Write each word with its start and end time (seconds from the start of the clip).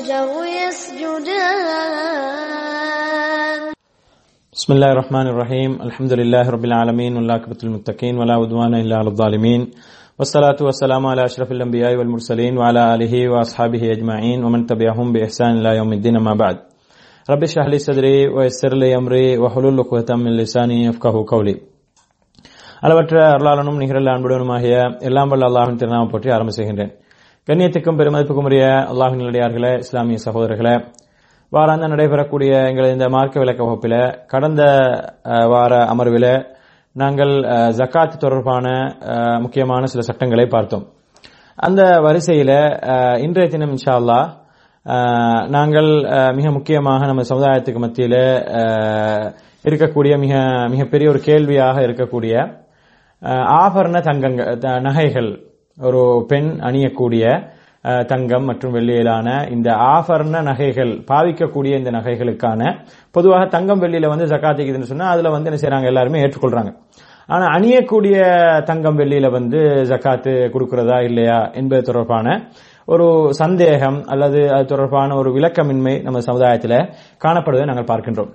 والشجر 0.00 0.28
يسجدان 1.46 2.40
بسم 4.56 4.70
الله 4.72 4.90
الرحمن 4.92 5.26
الرحيم 5.26 5.70
الحمد 5.82 6.12
لله 6.12 6.44
رب 6.50 6.64
العالمين 6.64 7.12
والعاقبة 7.16 7.60
للمتقين 7.64 8.14
ولا 8.18 8.34
عدوان 8.34 8.72
إلا 8.74 8.96
على 8.96 9.08
الظالمين 9.08 9.60
والصلاة 10.18 10.58
والسلام 10.60 11.02
على 11.06 11.22
أشرف 11.24 11.48
الأنبياء 11.52 11.92
والمرسلين 11.96 12.52
وعلى 12.58 12.80
آله 12.94 13.14
وأصحابه 13.28 13.82
أجمعين 13.92 14.38
ومن 14.44 14.60
تبعهم 14.66 15.06
بإحسان 15.12 15.52
إلى 15.58 15.70
يوم 15.76 15.90
الدين 15.92 16.16
ما 16.18 16.34
بعد 16.34 16.56
رب 17.28 17.42
اشرح 17.42 17.66
لي 17.66 17.78
صدري 17.78 18.28
ويسر 18.28 18.72
لي 18.74 18.90
أمري 18.96 19.38
وحلل 19.38 19.80
عقدة 19.80 20.10
من 20.16 20.32
لساني 20.36 20.78
يفقهوا 20.84 21.24
قولي 21.32 21.56
அளவற்ற 22.86 23.14
அருளாளனும் 23.34 23.78
நிகரல்ல 23.82 24.10
அன்புடனுமாகிய 24.16 24.74
எல்லாம் 25.08 25.30
வல்ல 25.32 25.44
அல்லாஹின் 25.50 25.78
திருநாமம் 25.80 26.10
போற்றி 26.12 26.28
ஆரம்ப 26.34 26.50
செய்கின்றேன் 26.56 26.90
கண்ணியத்துக்கும் 27.47 27.97
பெருமதிப்புக்கும் 27.97 28.45
உரிய 28.45 28.63
அல்லாஹின் 28.91 29.21
நிலையார்களே 29.21 29.71
இஸ்லாமிய 29.77 30.17
சகோதரர்களே 30.25 30.73
வாராந்த 31.51 31.87
நடைபெறக்கூடிய 31.87 32.51
எங்களது 32.67 32.91
இந்த 32.91 33.07
மார்க்க 33.09 33.39
விளக்க 33.39 33.61
வகுப்பில் 33.63 33.97
கடந்த 34.25 34.61
வார 35.47 35.73
அமர்வில் 35.85 36.31
நாங்கள் 36.95 37.33
ஜக்காத் 37.77 38.17
தொடர்பான 38.17 38.67
முக்கியமான 39.39 39.85
சில 39.85 40.01
சட்டங்களை 40.01 40.45
பார்த்தோம். 40.47 40.85
அந்த 41.57 41.81
வரிசையில் 41.99 42.55
இன்றைய 43.17 43.47
தினம் 43.49 43.71
இன்ஷா 43.71 43.93
அல்லாஹ் 43.95 44.27
நாங்கள் 45.49 45.89
மிக 46.33 46.51
முக்கியமாக 46.51 47.05
நம்ம 47.05 47.21
சமுதாயத்துக்கு 47.23 47.79
மத்தியில் 47.79 48.19
இருக்கக்கூடிய 49.65 50.13
மிக 50.17 50.35
மிகப்பெரிய 50.69 51.09
ஒரு 51.09 51.19
கேள்வியாக 51.19 51.81
இருக்கக்கூடிய 51.81 52.35
ஆபரண 53.57 53.97
தங்கங்கள் 54.01 54.57
த- 54.59 54.79
நகைகள் 54.79 55.31
ஒரு 55.87 56.01
பெண் 56.27 56.49
அணியக்கூடிய 56.69 57.25
தங்கம் 58.11 58.47
மற்றும் 58.49 58.73
வெள்ளியிலான 58.73 59.27
இந்த 59.51 59.69
ஆபரண 59.93 60.41
நகைகள் 60.49 60.91
பாவிக்கக்கூடிய 61.11 61.73
இந்த 61.79 61.91
நகைகளுக்கான 61.91 62.71
பொதுவாக 63.11 63.45
தங்கம் 63.55 63.81
வெள்ளியில 63.83 64.11
வந்து 64.13 64.27
ஜக்காத்திக்குதுன்னு 64.33 64.91
சொன்னா 64.91 65.07
அதுல 65.13 65.31
வந்து 65.35 65.49
என்ன 65.51 65.61
செய்யறாங்க 65.61 65.89
எல்லாருமே 65.91 66.21
ஏற்றுக்கொள்றாங்க. 66.23 66.71
ஆனா 67.27 67.45
அணியக்கூடிய 67.57 68.17
தங்கம் 68.69 68.99
வெள்ளியில 68.99 69.31
வந்து 69.31 69.59
ஜக்காத்து 69.91 70.33
கொடுக்கிறதா 70.55 70.99
இல்லையா 71.09 71.39
என்பது 71.53 71.81
தொடர்பான 71.81 72.37
ஒரு 72.85 73.07
சந்தேகம் 73.41 73.99
அல்லது 74.05 74.39
அது 74.53 74.65
தொடர்பான 74.65 75.15
ஒரு 75.15 75.29
விளக்கமின்மை 75.31 75.95
நம்ம 76.03 76.19
சமுதாயத்தில் 76.29 76.79
காணப்படுவதை 77.25 77.65
நாங்கள் 77.71 77.89
பார்க்கின்றோம். 77.91 78.31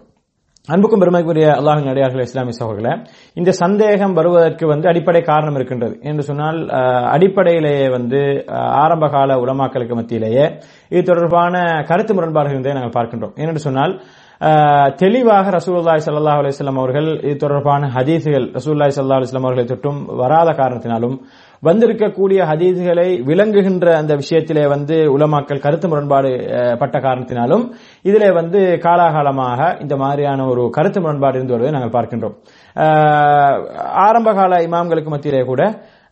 அன்புக்கும் 0.69 1.03
பெருமைக்குரிய 1.03 1.49
அல்லாஹின் 1.59 1.91
அடியார்கள் 1.91 2.25
இஸ்லாமிய 2.27 2.55
சகோதரர்களே 2.59 2.93
இந்த 3.41 3.51
சந்தேகம் 3.61 4.17
வருவதற்கு 4.19 4.65
வந்து 4.73 4.87
அடிப்படை 4.93 5.21
காரணம் 5.29 5.57
இருக்கின்றது. 5.59 5.95
என்று 6.09 6.23
சொன்னால் 6.29 6.59
அடிப்படையிலேயே 7.15 7.85
வந்து 7.97 8.21
ஆரம்ப 8.83 9.09
கால 9.15 9.37
உலமாக்களுக்கு 9.45 9.97
மத்தியிலேயே 9.99 10.47
இது 10.95 11.03
தொடர்பான 11.11 11.55
கருத்து 11.91 12.15
முரண்பாடுகள் 12.19 12.57
இருந்தே 12.57 12.77
நாங்கள் 12.79 12.97
பார்க்கின்றோம். 12.99 13.35
ஏனென்று 13.43 13.67
சொன்னால் 13.69 13.95
தெளிவாக 15.03 15.53
ரசூல்லாய் 15.59 16.03
ஸல்லல்லாஹு 16.07 16.41
அலுவலாம் 16.41 16.81
அவர்கள் 16.83 17.09
இது 17.29 17.37
தொடர்பான 17.45 17.89
ஹதீஸுகள் 17.97 18.47
ரசூல்லாய் 18.59 18.95
ஸல்லல்லாஹு 18.97 19.21
அலுவலாம் 19.23 19.47
அவர்களை 19.49 19.67
தொட்டும் 19.71 20.01
வராத 20.23 20.51
காரணத்தினாலும் 20.61 21.17
வந்திருக்கக்கூடிய 21.63 22.41
ஹதீஸ்களை 22.45 23.07
விளங்குகின்ற 23.23 23.97
அந்த 23.97 24.17
விஷயத்திலே 24.17 24.69
வந்து 24.69 24.97
உலமாக்கள் 25.13 25.59
கருத்து 25.59 25.89
முரண்பாடு 25.89 26.31
பட்ட 26.79 26.99
காரணத்தினாலும் 26.99 27.65
இதிலே 28.05 28.31
வந்து 28.33 28.61
காலாகாலமாக 28.83 29.61
இந்த 29.81 29.97
மாதிரியான 29.97 30.47
ஒரு 30.47 30.71
கருத்து 30.71 31.01
முரண்பாடு 31.01 31.37
இருந்து 31.37 31.55
வருவதை 31.55 31.75
நாங்கள் 31.77 31.95
பார்க்கின்றோம். 31.97 32.37
ஆரம்ப 34.01 34.33
கால 34.33 34.59
இமாம்களுக்கு 34.63 35.09
மத்தியிலே 35.09 35.45
கூட 35.45 35.63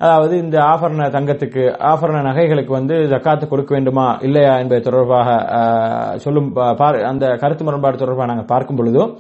அதாவது 0.01 0.35
இந்த 0.39 0.57
ஆபரண 0.65 1.03
தங்கத்துக்கு 1.11 1.63
ஆபரண 1.87 2.23
நகைகளுக்கு 2.23 2.73
வந்து 2.73 2.95
ஜக்காத்து 3.11 3.49
கொடுக்க 3.49 3.71
வேண்டுமா 3.75 4.07
இல்லையா 4.23 4.59
என்பது 4.59 4.81
தொடர்பாக 4.81 5.29
சொல்லும் 6.17 6.49
பார்- 6.81 7.05
அந்த 7.05 7.37
கருத்து 7.37 7.65
முரண்பாடு 7.65 7.97
தொடர்பாக 7.97 8.27
நாங்கள் 8.27 8.47
பார்க்கும் 8.47 8.77
பொழுதும் 8.77 9.13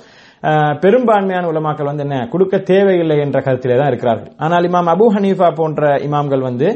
பெரும்பான்மையான 0.83 1.49
உலமாக்கள் 1.53 1.91
வந்து 1.91 2.05
என்ன 2.07 2.17
கொடுக்க 2.33 2.59
தேவையில்லை 2.73 3.17
என்ற 3.19 3.39
கருத்திலே 3.41 3.77
தான் 3.79 3.91
இருக்கிறார்கள். 3.93 4.33
ஆனால் 4.37 4.67
இமாம் 4.71 4.91
அபூ 4.95 5.07
ஹனீஃபா 5.17 5.49
போன்ற 5.61 5.93
இமாம்கள் 6.09 6.47
வந்து 6.49 6.69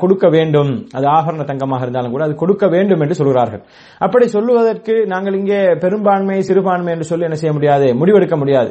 கொடுக்க 0.00 0.26
வேண்டும். 0.36 0.72
அது 0.96 1.06
ஆபரண 1.16 1.44
தங்கமாக 1.50 1.84
இருந்தாலும் 1.84 2.14
கூட 2.14 2.24
அது 2.28 2.34
கொடுக்க 2.42 2.64
வேண்டும் 2.74 3.02
என்று 3.04 3.18
சொல்கிறார்கள். 3.20 3.62
அப்படி 4.06 4.26
சொல்லுவதற்கு 4.34 4.94
நாங்கள் 5.12 5.38
இங்கே 5.40 5.60
பெரும்பான்மை 5.84 6.38
சிறுபான்மை 6.48 6.92
என்று 6.94 7.08
சொல்லி 7.10 7.28
என்ன 7.28 7.38
செய்ய 7.42 7.52
முடியாது? 7.56 7.86
முடிவெடுக்க 8.00 8.36
முடியாது. 8.42 8.70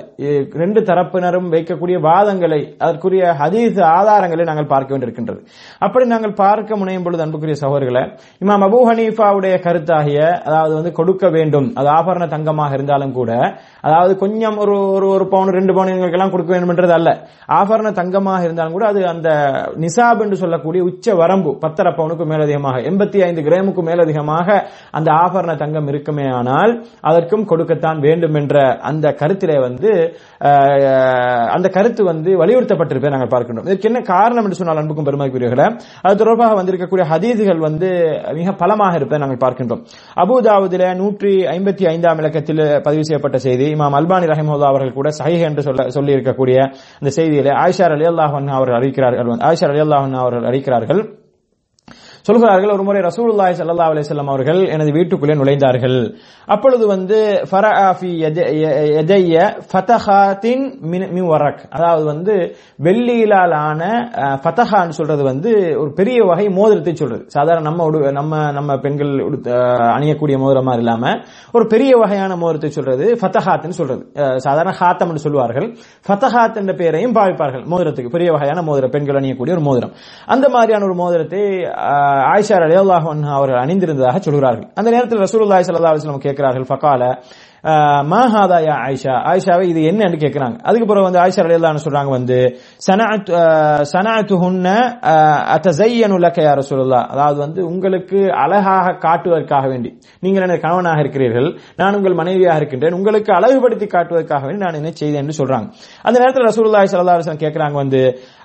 ரெண்டு 0.64 0.82
தரப்பினரும் 0.90 1.50
வைக்கக்கூடிய 1.56 2.00
வாதங்களை 2.10 2.62
அதற்குரிய 2.86 3.24
ஹதீஸ் 3.42 3.80
ஆதாரங்களை 3.98 4.46
நாங்கள் 4.52 4.70
பார்க்க 4.74 4.96
வேண்டியிருக்கின்றது. 4.96 5.42
அப்படி 5.88 6.08
நாங்கள் 6.14 6.36
பார்க்க 6.44 6.82
முனையும் 6.82 7.06
பொழுது 7.08 7.26
அன்புக்குரிய 7.26 7.58
சகோதரர்களை 7.64 8.04
இமாம் 8.44 8.66
அபு 8.68 8.80
ஹனீஃபாவுடைய 8.90 9.56
கருத்தாகிய 9.66 10.20
அதாவது 10.48 10.74
வந்து 10.80 10.92
கொடுக்க 11.00 11.26
வேண்டும் 11.38 11.70
அது 11.80 11.90
ஆபரண 11.98 12.28
தங்கமாக 12.36 12.78
இருந்தாலும் 12.80 13.16
கூட 13.20 13.32
அதாவது 13.88 14.14
கொஞ்சம் 14.24 14.58
ஒரு 14.64 14.76
ஒரு 14.96 15.08
ஒரு 15.16 15.26
பவுன் 15.34 15.56
ரெண்டு 15.58 15.74
பவுன் 15.76 15.92
எங்களுக்கெல்லாம் 15.94 16.34
கொடுக்க 16.34 16.52
வேண்டும் 16.54 16.72
என்றது 16.74 16.94
அல்ல. 16.98 17.10
ஆபரண 17.60 17.88
தங்கமாக 18.02 18.46
இருந்தாலும் 18.48 18.78
கூட 18.78 18.86
அது 18.92 19.02
அந்த 19.14 19.30
நிசாப் 19.84 20.24
என்று 20.26 20.38
சொல்லக்கூடிய 20.44 20.83
உச்ச 20.88 21.16
வரம்பு 21.22 21.52
பத்தரை 21.64 21.92
பவுனுக்கு 21.98 22.26
மேலதிகமாக 22.32 22.82
எண்பத்தி 22.90 23.20
ஐந்து 23.28 23.42
கிராமுக்கு 23.48 23.84
மேலதிகமாக 23.90 24.48
அந்த 24.98 25.10
ஆபரண 25.24 25.56
தங்கம் 25.64 25.90
இருக்குமே 25.92 26.28
ஆனால் 26.40 26.74
அதற்கும் 27.10 27.48
கொடுக்கத்தான் 27.52 28.00
வேண்டும் 28.08 28.38
என்ற 28.42 28.58
அந்த 28.92 29.16
கருத்திலே 29.22 29.58
வந்து 29.68 29.92
அந்த 31.56 31.68
கருத்து 31.76 32.02
வந்து 32.12 32.32
வலியுறுத்தப்பட்டிருப்பதை 32.42 33.12
நாங்கள் 33.16 33.32
பார்க்கின்றோம். 33.34 33.68
இதற்கு 33.70 33.88
என்ன 33.90 34.00
காரணம் 34.14 34.46
என்று 34.48 34.58
சொன்னால் 34.60 34.82
அன்புக்கும் 34.82 35.08
பெருமைக்குரியவர்களே 35.08 35.68
அது 36.06 36.20
தொடர்பாக 36.22 36.56
வந்திருக்கக்கூடிய 36.60 37.06
ஹதீதுகள் 37.12 37.62
வந்து 37.68 37.90
மிக 38.40 38.52
பலமாக 38.62 38.98
இருப்பதை 39.00 39.20
நாங்கள் 39.24 39.42
பார்க்கின்றோம். 39.46 39.82
அபுதாவுதில 40.24 40.90
நூற்றி 41.02 41.34
ஐம்பத்தி 41.56 41.84
ஐந்தாம் 41.94 42.20
இலக்கத்தில் 42.24 42.64
பதிவு 42.88 43.04
செய்யப்பட்ட 43.10 43.38
செய்தி 43.48 43.68
இமாம் 43.76 43.98
அல்பானி 44.00 44.30
ரஹிமோதா 44.34 44.70
அவர்கள் 44.72 44.98
கூட 45.00 45.10
சஹீஹ் 45.20 45.46
என்று 45.50 45.66
சொல்ல 45.68 45.88
சொல்லி 45.98 46.16
இருக்கக்கூடிய 46.18 46.58
அந்த 47.02 47.12
செய்தியிலே 47.18 47.54
ஆயிஷா 47.64 47.88
அலி 47.98 48.08
அல்லாஹன் 48.12 48.52
அவர்கள் 48.58 48.78
அறிவிக்கிறார்கள் 48.80 49.32
ஆயிஷா 49.50 49.70
அலி 49.72 49.84
அல்லாஹன் 49.86 50.18
அவர்கள் 50.24 50.48
அறிக்கிறார்கள் 50.78 51.23
சொல்கிறார்கள் 52.24 52.70
ஒரு 52.70 52.84
முறை 52.84 53.02
ரசூலுல்லாஹி 53.02 53.62
ஸல்லல்லாஹு 53.62 54.04
அலைஹி 54.04 54.26
அவர்கள் 54.26 54.68
எனது 54.68 54.92
வீட்டுக்குள்ளே 54.92 55.36
நுழைந்தார்கள். 55.36 56.14
அப்பொழுது 56.46 56.88
வந்து 56.88 57.44
ஃபதஹாத்தின் 57.52 58.22
வரக். 61.28 61.60
அதாவது 61.70 62.06
வந்து 62.06 62.56
வெள்ளியிலால் 62.84 63.54
ஆன 63.54 64.12
ஃபதஹான்னு 64.16 64.90
சொல்றது 64.90 65.24
வந்து 65.24 65.76
ஒரு 65.80 65.94
பெரிய 65.94 66.24
வகை 66.24 66.50
மோதிரத்தை 66.50 66.96
சொல்றது. 66.96 67.24
சாதாரண 67.28 67.62
நம்ம 67.62 67.90
உடு- 67.90 68.12
நம்ம 68.12 68.52
நம்ம 68.52 68.78
பெண்கள் 68.78 69.20
உடுத்த- 69.20 69.52
அணியக்கூடிய 69.70 70.38
மோதிரம் 70.38 70.64
மாதிரி 70.64 70.84
இல்லாம 70.84 71.20
ஒரு 71.52 71.68
பெரிய 71.68 71.98
வகையான 71.98 72.36
மோதிரத்தை 72.36 72.70
சொல்றது 72.70 73.18
ஃபதஹாத்னு 73.22 73.70
சொல்றது. 73.70 74.12
சாதாரண 74.40 74.78
ஹாத்தம்னு 74.80 75.16
சொல்லுவார்கள் 75.16 75.76
ஃபதஹாத் 76.08 76.56
என்ற 76.56 76.74
பெயரையும் 76.74 77.16
பாவிப்பார்கள். 77.16 77.64
மோதிரத்துக்கு 77.64 78.10
பெரிய 78.10 78.32
வகையான 78.32 78.62
மோதிரம் 78.62 78.90
பெண்கள் 78.90 79.16
அணியக்கூடிய 79.16 79.52
ஒரு 79.52 79.60
மோதிரம். 79.60 79.92
அந்த 80.26 80.50
மாதிரியான 80.50 80.84
ஒரு 80.84 80.94
மோதிரத்தை 80.94 81.72
ஆயிஷா 82.34 82.58
அலி 82.68 82.76
அல்லாஹ் 82.84 83.06
அவர்கள் 83.38 83.62
அணிந்திருந்ததாக 83.64 84.18
சொல்கிறார்கள். 84.28 84.68
அந்த 84.80 84.90
நேரத்தில் 84.96 85.24
ரசூலுல்லாஹி 85.26 85.64
ஸல்லல்லாஹு 85.68 85.94
அலைஹி 85.94 86.02
வஸல்லம் 86.02 86.26
கேட்கிறார்கள் 86.28 86.68
ஃபகால 86.72 87.04
மாஹாதாயா 88.10 88.74
ஆயிஷா? 88.86 89.14
ஆயிஷாவை 89.30 89.66
இது 89.68 89.82
என்னன்னு 89.90 90.18
கேட்கிறாங்க. 90.18 90.58
அதுக்கு 90.64 90.86
பிறகு 90.86 91.06
வந்து 91.06 91.22
ஆயிஷா 91.22 91.46
ரலியல்லாஹு 91.46 91.86
சொல்றாங்க 91.86 92.12
வந்து 92.12 92.38
சனஅத் 92.88 93.32
அஹ், 93.40 93.84
சனஅத்துஹுன்ன 93.94 94.68
அஹ், 95.12 95.42
அதாவது 97.14 97.40
வந்து 97.40 97.62
உங்களுக்கு 97.70 98.20
அழகாக 98.44 98.98
காட்டுவதற்காக 99.06 99.66
வேண்டி. 99.68 99.92
நீங்கள் 100.24 100.44
எனது 100.44 100.64
கணவனாக 100.66 101.00
இருக்கிறீர்கள் 101.00 101.50
நான் 101.80 101.96
உங்கள் 101.96 102.20
மனைவியாக 102.22 102.60
இருக்கின்றேன் 102.60 102.94
உங்களுக்கு 102.94 103.32
அழகுபடுத்தி 103.34 103.88
காட்டுவதற்காக 103.88 104.44
வேண்டி 104.46 104.66
நான் 104.66 104.80
என்ன 104.82 104.94
செய்தேன் 104.94 105.24
என்று 105.24 105.40
சொல்றாங்க. 105.42 105.68
அந்த 106.06 106.18
நேரத்தில் 106.20 106.50
ரசூலுல்லாஹி 106.52 106.88
சல்லா 106.90 107.18
அலைஹி 107.18 107.44
கேட்கிறாங்க 107.44 107.78
வந்து 107.84 108.02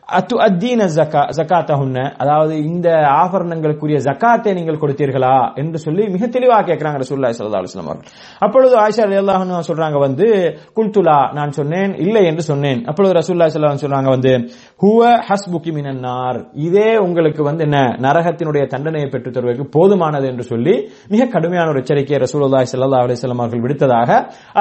அத்து 0.09 0.35
அத்தீன 0.45 0.83
ஜக்கா 0.93 1.23
ஜக்காத்தஹுன்ன 1.39 1.99
அதாவது 2.19 2.55
இந்த 2.69 2.89
ஆபரணங்களுக்குரிய 3.23 3.99
ஜக்காத்தை 4.07 4.51
நீங்கள் 4.59 4.81
கொடுத்தீர்களா? 4.83 5.33
என்று 5.61 5.79
சொல்லி 5.79 6.03
மிக 6.15 6.27
தெளிவாக 6.29 6.63
கேட்கிறாங்க 6.65 6.99
ரசூல்லா 7.03 7.31
சல்லா 7.37 7.61
அலைஹி 7.61 7.83
அவர்கள். 7.83 8.07
அப்பொழுது 8.43 8.75
ஆயிஷா 8.85 9.05
அலி 9.09 9.19
அல்லாஹ் 9.23 9.67
சொல்றாங்க 9.71 9.99
வந்து 10.07 10.27
குல்துலா 10.79 11.19
நான் 11.39 11.57
சொன்னேன் 11.59 11.93
இல்லை 12.05 12.23
என்று 12.31 12.43
சொன்னேன். 12.51 12.81
அப்பொழுது 12.91 13.17
ரசூல்லா 13.21 13.49
சொல்லாம் 13.57 13.83
சொல்றாங்க 13.85 14.09
வந்து 14.17 14.33
ஹுவ 14.83 15.01
ஹஸ்புகி 15.29 15.73
மினன் 15.77 16.03
நார். 16.07 16.39
இதே 16.67 16.91
உங்களுக்கு 17.07 17.43
வந்து 17.51 17.65
என்ன 17.69 17.79
நரகத்தினுடைய 18.07 18.65
தண்டனையை 18.75 19.09
பெற்றுத் 19.13 19.35
தருவதற்கு 19.37 19.67
போதுமானது 19.77 20.27
என்று 20.33 20.45
சொல்லி 20.53 20.75
மிக 21.15 21.27
கடுமையான 21.35 21.71
ஒரு 21.73 21.81
எச்சரிக்கையை 21.83 22.21
ரசூலுல்லாஹி 22.25 22.67
சல்லா 22.73 23.01
அலிஸ்லாம் 23.05 23.43
அவர்கள் 23.45 23.65
விடுத்ததாக 23.65 24.11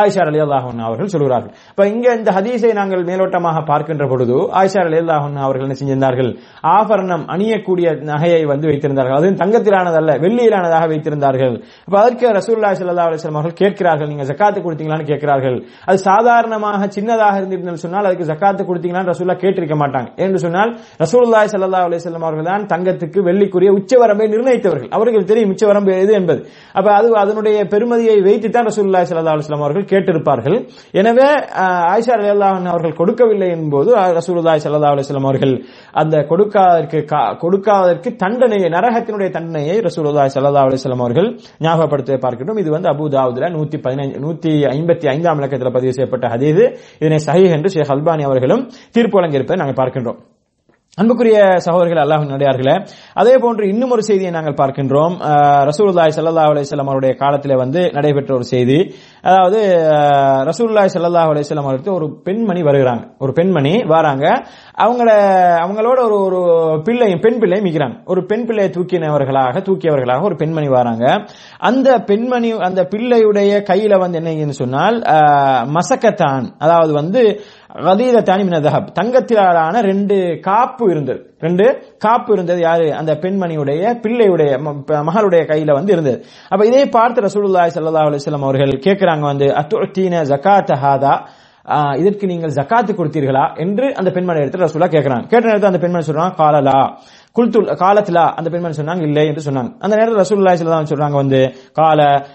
ஆயிஷா 0.02 0.24
அலி 0.30 0.40
அன்ஹா 0.46 0.86
அவர்கள் 0.90 1.12
சொல்கிறார்கள். 1.16 1.54
இப்ப 1.72 1.88
இங்க 1.94 2.08
இந்த 2.20 2.32
ஹதீஸை 2.38 2.72
நாங்கள் 2.80 3.04
மேலோட்டமாக 3.10 3.64
பார்க்கின்ற 3.72 4.08
பொழுது 4.14 4.38
ஆயிஷா 4.62 4.82
அலி 4.86 5.00
அன்ஹா 5.00 5.46
அவர்கள் 5.48 5.66
என்ன 5.68 5.78
செஞ்சிருந்தார்கள்? 5.82 6.32
ஆபரணம் 6.78 7.26
அணியக்கூடிய 7.36 7.88
நகையை 8.12 8.42
வந்து 8.54 8.68
வைத்திருந்தார்கள். 8.72 9.18
அதுவும் 9.20 9.40
தங்கத்திலானதல்ல 9.44 10.12
வெள்ளியிலானதாக 10.26 10.86
வைத்திருந்தார்கள். 10.94 11.56
அப்ப 11.88 11.96
அதற்கு 12.04 12.26
ரசூல்லா 12.40 12.72
சல்லா 12.82 13.08
அலிஸ்லாம் 13.10 13.40
அவர்கள் 13.40 13.60
கேட்கிறார்கள் 13.62 14.12
நீங்க 14.12 14.26
ஜக்காத்து 14.38 14.60
கொடுத்தீங்களான்னு 14.62 15.10
கேட்கிறார்கள். 15.10 15.58
அது 15.86 15.98
சாதாரணமாக 16.08 16.66
சின்னதாக 16.96 17.38
இருந்திருந்தால் 17.40 17.84
சொன்னால் 17.84 18.06
அதுக்கு 18.06 18.26
ஜக்காத்து 18.26 18.64
கொடுத்தீங்களான்னு 18.64 19.12
ரசூல்லா 19.12 19.36
கேட்டிருக்க 19.44 19.76
மாட்டாங்க. 19.82 20.10
என்று 20.24 20.40
சொன்னால் 20.40 20.72
ரசூலுல்லாஹி 21.04 21.48
சல்லா 21.54 21.82
அலிசல்லாம் 21.88 22.26
அவர்கள் 22.28 22.50
தான் 22.50 22.66
தங்கத்துக்கு 22.72 23.20
வெள்ளிக்குரிய 23.28 23.70
உச்சவரம்பை 23.78 24.28
நிர்ணயித்தவர்கள். 24.34 24.92
அவர்கள் 24.92 25.26
தெரியும் 25.26 25.52
உச்சவரம்பு 25.54 25.92
எது 26.04 26.14
என்பது. 26.14 26.42
அப்ப 26.74 26.88
அது 26.94 27.16
அதனுடைய 27.18 27.58
பெருமதியை 27.66 28.18
வைத்து 28.22 28.50
தான் 28.50 28.68
ரசூல்லா 28.70 29.02
சல்லா 29.10 29.34
அலுவலாம் 29.34 29.64
அவர்கள் 29.64 29.90
கேட்டிருப்பார்கள். 29.92 30.58
எனவே 30.94 31.28
ஆயிஷா 31.92 32.14
ரலியல்லாஹு 32.22 32.44
அவர்கள் 32.68 32.96
கொடுக்கவில்லை 32.96 33.50
என்போது 33.50 33.90
அஹ், 33.96 34.14
சல்லா 34.20 34.92
அலுவலாம் 34.92 35.28
அவர்கள் 35.28 35.54
அந்த 35.94 36.16
கொடுக்காதற்கு 36.30 37.00
கா- 37.12 37.36
கொடுக்காதற்கு 37.44 38.16
தண்டனையை 38.16 38.70
நரகத்தினுடைய 38.70 39.30
தண்டனையை 39.30 39.78
ரசூலுல்லாஹி 39.88 40.32
சல்லா 40.36 40.64
அலுவலாம் 40.66 41.04
அவர்கள் 41.06 41.30
ஞாபகப்படுத்த 41.62 42.18
பார்க்கட்டும். 42.18 42.58
இது 42.58 42.70
வந்து 42.72 42.90
அபு 42.90 43.06
தாவூதுல 43.14 43.50
நூத்தி 43.56 43.78
பதினஞ்சு 43.78 44.20
நூத்தி 44.28 44.54
ஐம்பத்தி 44.76 45.08
ஐந்தாம் 45.16 45.42
இலக்கத்தில் 45.42 45.76
பதிவு 45.80 45.94
செய்யப்பட்ட 45.94 46.28
ஹதீது 46.36 46.66
இதனை 47.00 47.20
சஹி 47.28 47.46
என்று 47.58 47.70
ஷேக் 47.70 47.94
அல்பானி 47.96 48.26
அவர்களும் 48.30 48.66
தீர்ப்பு 48.92 49.20
வழங்கியிருப்பதை 49.20 49.60
நாங்கள் 49.64 49.80
பார்க்கின்றோம். 49.82 50.20
அன்புக்குரிய 51.02 51.40
சகோதரர்கள் 51.64 52.00
அல்லாஹ் 52.04 52.24
நடிகார்களே 52.30 52.74
அதே 53.22 53.34
போன்று 53.42 53.64
இன்னும் 53.72 53.92
ஒரு 53.96 54.04
செய்தியை 54.08 54.30
நாங்கள் 54.36 54.56
பார்க்கின்றோம். 54.62 55.16
ரசூல்லாய் 55.70 56.14
சல்லா 56.16 56.46
அலிஸ்லாம் 56.52 56.90
அவருடைய 56.92 57.14
காலத்தில் 57.20 57.60
வந்து 57.62 57.82
நடைபெற்ற 57.98 58.32
ஒரு 58.38 58.46
செய்தி. 58.52 58.78
அதாவது 59.30 59.60
ரசூல்லாய் 60.50 60.90
சல்லா 60.94 61.26
அலிஸ்லாம் 61.34 61.68
அவருக்கு 61.70 61.92
ஒரு 61.98 62.08
பெண்மணி 62.28 62.62
வருகிறாங்க. 62.70 63.04
ஒரு 63.26 63.34
பெண்மணி 63.40 63.74
வராங்க. 63.94 64.26
அவங்கள 64.86 65.10
அவங்களோட 65.66 66.00
ஒரு 66.08 66.18
ஒரு 66.28 66.40
பிள்ளையும் 66.88 67.22
பெண் 67.26 67.38
பிள்ளையும் 67.44 67.68
மிக்கிறாங்க. 67.68 67.98
ஒரு 68.14 68.24
பெண் 68.32 68.48
பிள்ளையை 68.48 68.72
தூக்கினவர்களாக 68.78 69.64
தூக்கியவர்களாக 69.70 70.28
ஒரு 70.30 70.38
பெண்மணி 70.42 70.72
வராங்க. 70.78 71.06
அந்த 71.70 71.90
பெண்மணி 72.10 72.52
அந்த 72.70 72.88
பிள்ளையுடைய 72.96 73.62
கையில 73.70 74.00
வந்து 74.06 74.20
என்னன்னு 74.24 74.58
சொன்னால் 74.64 74.98
மசக்கத்தான். 75.78 76.48
அதாவது 76.66 76.94
வந்து 77.02 77.24
கதீரத்தானி 77.74 78.44
மின 78.44 78.60
தஹப். 78.60 78.88
தங்கத்திலான 79.02 79.82
ரெண்டு 79.82 80.40
காப்பு 80.42 80.92
இருந்தது. 80.92 81.36
ரெண்டு 81.40 81.84
காப்பு 81.98 82.34
இருந்தது 82.34 82.60
யாரு? 82.60 82.94
அந்த 82.94 83.14
பெண்மணியுடைய 83.14 84.00
பிள்ளையுடைய 84.04 84.58
ம- 84.66 84.84
மகளுடைய 84.88 85.42
கையில 85.46 85.74
வந்து 85.74 85.94
இருந்தது. 85.94 86.26
அப்ப 86.50 86.66
இதை 86.66 86.86
பார்த்து 86.86 87.22
ரசூலுல்லாய் 87.22 87.70
சல்லா 87.76 88.16
அலிஸ்லாம் 88.16 88.42
அவர்கள் 88.42 88.70
கேட்கிறாங்க 88.70 89.20
வந்து 89.20 89.46
அத்துஅத்தீன 89.46 90.24
ஜக்காத் 90.24 90.78
ஹாதா? 90.84 91.26
இதற்கு 91.96 92.28
நீங்கள் 92.28 92.50
ஜக்காத்து 92.50 92.94
கொடுத்தீர்களா? 92.96 93.58
என்று 93.58 93.96
அந்த 93.96 94.12
பெண்மணி 94.12 94.40
எடுத்து 94.40 94.58
ரசூலா 94.58 94.88
கேட்கிறாங்க 94.88 95.28
கேட்ட 95.28 95.40
நேரத்தில் 95.40 95.64
அந்த 95.64 95.78
பெண்மணி 95.78 96.06
சொல்றாங்க 96.06 96.36
காலலா 96.36 96.98
குல்துல் 97.40 97.76
காலத்திலா 97.76 98.34
அந்த 98.34 98.50
பெண்மணி 98.50 98.76
சொன்னாங்க 98.76 99.02
இல்லை 99.02 99.28
என்று 99.28 99.52
சொன்னாங்க. 99.52 99.74
அந்த 99.80 99.96
நேரத்தில் 99.96 100.38
ரசூலுல்லாஹி 100.38 100.58
ஸல்லல்லாஹு 100.58 100.86
சொல்றாங்க 100.90 101.12
வந்து 101.12 101.54
கால 101.74 102.26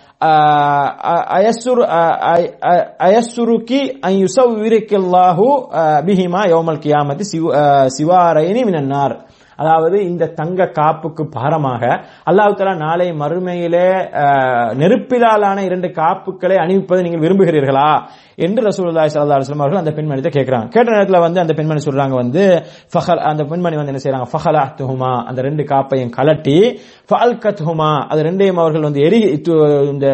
അയസ്സുറുക്കി 3.06 3.80
അയ്യുസൗരിക്കല്ലാഹു 4.04 5.46
ബിഹിമ 6.06 6.36
യോമൽ 6.54 6.78
കിയാമത്തി 6.84 7.24
സിവാറൈനി 7.96 8.62
മിനന്നാർ. 8.68 9.12
அதாவது 9.60 9.96
இந்த 10.10 10.24
தங்க 10.40 10.60
காப்புக்கு 10.78 11.22
பாரமாக 11.36 11.82
அல்லாஹ் 12.30 12.58
தலா 12.60 12.74
நாளை 12.86 13.08
மறுமையிலே 13.22 13.86
நெருப்பிலாலான 14.82 15.58
இரண்டு 15.68 15.88
காப்புகளை 16.00 16.58
அணிவிப்பதை 16.64 17.02
நீங்கள் 17.06 17.24
விரும்புகிறீர்களா? 17.24 17.88
என்று 18.44 18.60
ரசூலுல்லாஹி 18.68 19.10
ஸல்லல்லாஹு 19.12 19.38
அலைஹி 19.38 19.46
வஸல்லம் 19.46 19.64
அவர்கள் 19.64 19.82
அந்த 19.82 19.92
பெண்மணியை 19.96 20.30
கேட்கிறாங்க. 20.36 20.66
கேட்ட 20.74 20.88
நேரத்துல 20.94 21.18
வந்து 21.24 21.40
அந்த 21.42 21.52
பெண்மணி 21.58 21.80
சொல்றாங்க 21.86 22.14
வந்து 22.22 22.42
ஃபஹல் 22.92 23.20
அந்த 23.30 23.42
பெண்மணி 23.50 23.76
வந்து 23.80 23.92
என்ன 23.92 24.02
செய்றாங்க? 24.04 24.28
ஃபஹலஹ்துஹுமா 24.32 25.10
அந்த 25.28 25.40
ரெண்டு 25.48 25.62
காப்பையும் 25.72 26.12
கலட்டி 26.16 26.56
ஃபல்கத்ஹுமா 27.10 27.90
அது 28.12 28.20
ரெண்டையும் 28.28 28.60
அவர்கள் 28.62 28.86
வந்து 28.88 29.00
எரி 29.08 29.20
இந்த 29.92 30.06